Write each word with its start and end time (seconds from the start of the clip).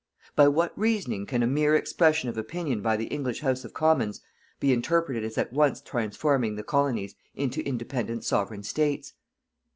By 0.35 0.47
what 0.47 0.75
reasoning 0.75 1.27
can 1.27 1.43
a 1.43 1.45
mere 1.45 1.75
expression 1.75 2.27
of 2.27 2.35
opinion 2.35 2.81
by 2.81 2.97
the 2.97 3.05
English 3.05 3.41
House 3.41 3.63
of 3.63 3.75
Commons 3.75 4.19
be 4.59 4.73
interpreted 4.73 5.23
as 5.23 5.37
at 5.37 5.53
once 5.53 5.79
transforming 5.79 6.55
the 6.55 6.63
Colonies 6.63 7.13
into 7.35 7.63
independent 7.67 8.23
Sovereign 8.25 8.63
States? 8.63 9.13